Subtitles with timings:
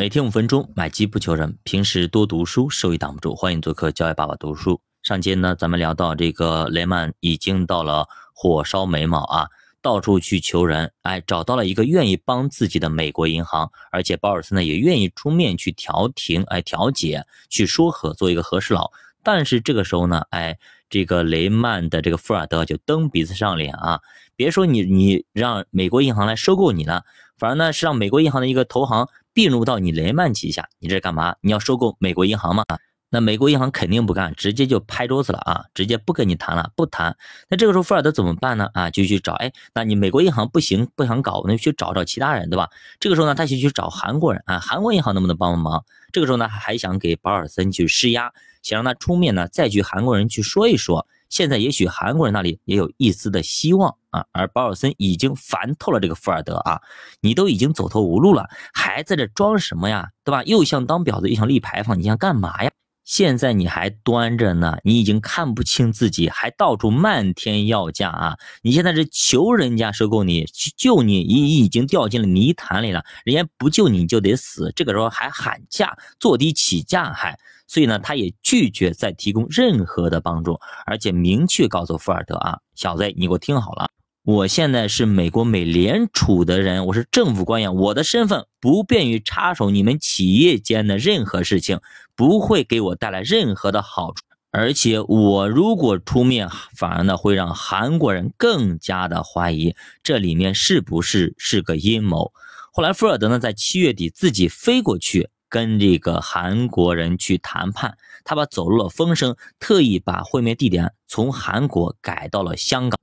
[0.00, 1.58] 每天五分钟，买机不求人。
[1.64, 3.34] 平时多读书，收益挡不住。
[3.34, 4.80] 欢迎做客教育爸爸读书。
[5.02, 9.48] 上节呢，咱们聊到这个雷曼已经到了火烧眉毛啊，
[9.82, 18.92] 到处去求人，哎，找到了一个愿意帮自己的美国银行，而且保尔森呢也愿意出面去调停，哎，调解，去说和，做一个和事佬。
[19.24, 20.56] 但是这个时候呢，哎，
[20.88, 23.98] 这个雷曼的这个富尔德就蹬鼻子上脸啊，
[24.36, 27.02] 别说你你让美国银行来收购你了，
[27.36, 29.08] 反而呢是让美国银行的一个投行。
[29.38, 31.36] 并入到你雷曼旗下，你这是干嘛？
[31.42, 32.64] 你要收购美国银行吗？
[33.08, 37.16] 那美国银行肯定不干，直接就拍桌子了啊，直接不跟你谈了，不谈。
[37.48, 38.68] 那这个时候富尔德怎么办呢？
[38.74, 42.68] 啊，就去找，哎，那你美国银行不行，不想搞，那就去找找其他人，对吧？
[42.98, 45.84] 这个时候呢，他就去找韩国人啊，韩国银行能不能帮帮忙？
[46.12, 48.32] 这个时候呢，还想给保尔森去施压，
[48.64, 51.06] 想让他出面呢，再去韩国人去说一说。
[51.28, 56.80] 现在也许韩国人那里也有一丝的希望啊，而保尔森已经烦透了这个富尔德啊，
[57.20, 60.42] 你都已经走投无路了，还在这装什么呀，对吧？
[60.44, 62.70] 又想当婊子，又想立牌坊，你想干嘛呀？
[63.04, 68.36] 现在你还端着呢，你已经看不清自己，还到处漫天要价啊！
[68.60, 77.38] 你现在是求人家收购你，去救你，你已经掉进了泥潭里了，人家不救你就得死，这个时候还喊价，坐地起价还。
[77.66, 83.88] 所以呢，他也拒绝再提供任何的帮助，而且明确告诉富尔德啊，小子，你给我听好了，
[84.28, 91.80] 我现在是美国美联储的人，我是政府官员，我的身份不便于插手你们企业间的任何事情，
[92.14, 102.34] 不会给我带来任何的好处，而且我如果出面，反而呢会让韩国人更加的怀疑这里面是不是是个阴谋。
[102.70, 105.30] 后来富尔德呢在七月底自己飞过去。
[105.50, 112.97] 跟这个韩国人去谈判，他把走漏了风声，特意把会面地点从韩国改到了香港。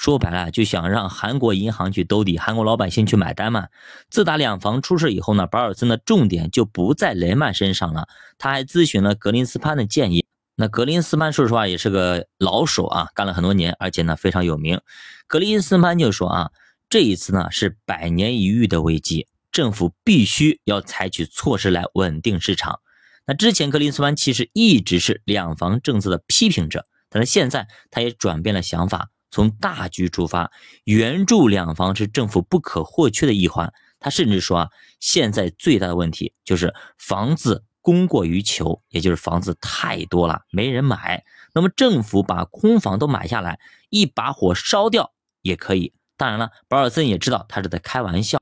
[0.00, 3.68] 说白了，就想让韩国银行去兜底，韩国老百姓去买单嘛。
[4.08, 8.08] 自打两房出事以后呢，保尔森的重点就不在雷曼身上了。
[8.38, 10.24] 他还咨询了格林斯潘的建议。
[10.56, 14.80] 那格林斯潘说实话也是个老手啊，干了很多年，而且呢非常有名。
[15.26, 16.50] 格林斯潘就说啊，
[16.88, 19.26] 这一次呢是百年一遇的危机。
[19.52, 22.80] 政府必须要采取措施来稳定市场。
[23.26, 30.50] 那之前格林斯潘其实一直是两房政策的批评者，但是现在他也转变了想法，从大局出发，
[30.84, 33.72] 援助两房是政府不可或缺的一环。
[33.98, 34.68] 他甚至说啊，
[34.98, 41.24] 现在最大的问题就是房子供过于求，也就是房子太多了，没人买。
[41.52, 43.58] 那么政府把空房都买下来，
[43.90, 45.92] 一把火烧掉也可以。
[46.16, 48.38] 当然了，保尔森也知道他是在开玩笑。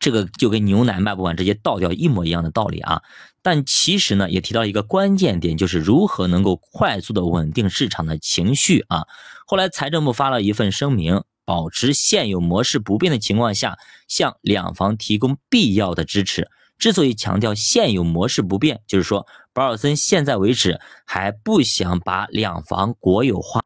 [0.00, 3.02] 这个就跟牛奶卖不完直接倒掉一模一样的道理啊！
[3.42, 9.04] 但其实呢，也提到一个关键点，就是如何能够快速的稳定市场的情绪啊。
[9.46, 13.76] 后来财政部发了一份声明，保持现有模式不变的情况下，
[14.08, 16.48] 向两房提供必要的支持。
[16.78, 23.62] 之所以强调现有模式不变，就是说保尔森现在为止还不想把两房国有化。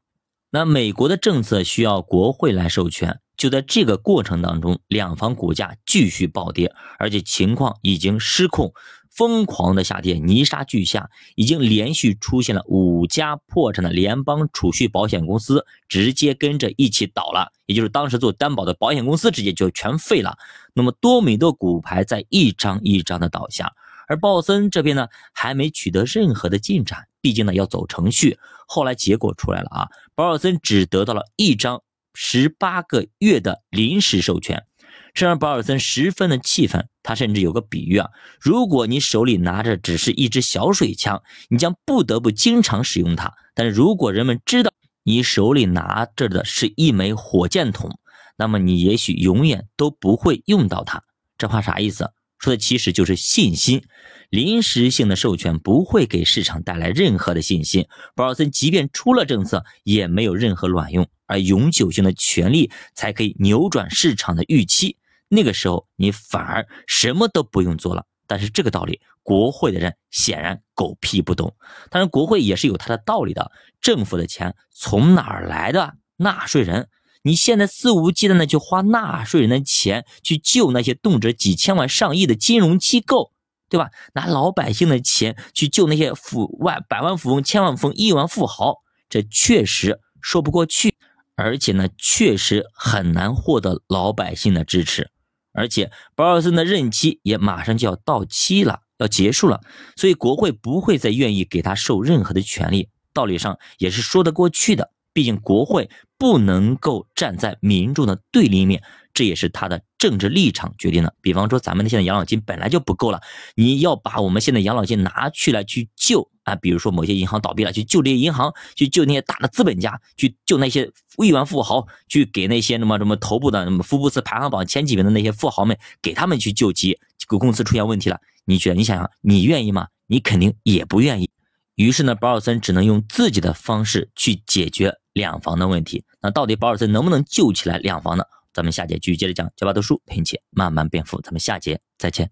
[0.50, 3.21] 那美国的政策需要国会来授权。
[3.44, 8.72] 就在这个过程当中，两房股价继续暴跌，而且情况已经失控，
[9.10, 20.38] 疯狂的下跌，泥沙俱下，已经连续出现了五家破产的联邦储蓄保险公司，直接跟着一起倒了，也就是当时做担保的保险公司直接就全废了。
[20.72, 23.71] 那么多米诺骨牌在一张一张的倒下，
[24.09, 28.38] 而鲍森这边呢还没取得任何的进展，毕竟呢要走程序。
[28.66, 31.82] 后来结果出来了啊，保尔森只得到了一张。
[32.15, 34.65] 十八个月的临时授权，
[35.13, 36.89] 这让保尔森十分的气愤。
[37.03, 38.09] 他甚至有个比喻啊，
[38.41, 44.73] 如果你手里拿着只是一支小水枪，你将不得不经常使用它；但如果人们知道
[45.03, 47.99] 你手里拿着的是一枚火箭筒，
[48.39, 51.03] 那么你也许永远都不会用到它。
[51.37, 52.13] 这话啥意思？
[52.39, 53.83] 说的其实就是信心。
[54.31, 57.87] 临时性的授权不会给市场带来任何的信心。
[58.17, 61.07] 保尔森即便出了政策，也没有任何卵用。
[61.34, 64.97] 而永久性的权利才可以扭转市场的预期。
[65.28, 68.06] 那个时候，你反而什么都不用做了。
[68.27, 71.55] 但是这个道理，国会的人显然狗屁不懂。
[71.91, 73.50] 当然，国会也是有它的道理的。
[73.81, 75.94] 政府的钱从哪儿来的？
[76.17, 76.88] 纳税人。
[77.23, 83.32] 你现在肆无忌惮的去花纳税人的钱去救那些动辄几千万、上亿的金融机构，
[83.69, 83.91] 对吧？
[84.14, 88.76] 拿老百姓的钱去救那些富万、百万富翁、千万富翁、亿万富豪，
[89.09, 90.94] 这确实说不过去。
[91.37, 95.11] 而且呢，确实很难获得老百姓的支持，
[95.53, 99.61] 而且保尔森的任期也马上就要到期了，要结束了，
[99.97, 104.91] 所以国会不会再愿意给他授任何的权利，道理上也是说得过去的。
[105.13, 105.89] 毕竟国会
[106.19, 108.83] 不能够站在民众的对立面，
[109.13, 111.15] 这也是他的政治立场决定的。
[111.21, 113.21] 比方说，咱们的现在养老金本来就不够了，
[113.55, 129.88] 你要把我们现在养老金拿去来去救啊，比如说某些银行倒闭了，去救这些银行，去救那些大的资本家，去救那些亿万富豪，去给那些什么什么头部的什么福布斯排行榜前几名的那些富豪们，给他们去救急，这个公司出现问题了，你觉得你想想，你愿意吗？
[130.06, 131.31] 你肯定也不愿意。
[131.75, 136.05] 于是呢，保尔森只能用自己的方式去解决两房的问题。
[136.20, 138.25] 那到底保尔森能不能救起来两房呢？
[138.52, 141.20] 咱们下节继续接着讲，教爸读书陪你慢慢变富。
[141.20, 142.31] 咱们下节再见。